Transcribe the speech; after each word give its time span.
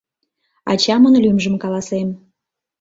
Ачамын 0.71 1.15
лӱмжым 1.23 1.55
каласем. 1.63 2.09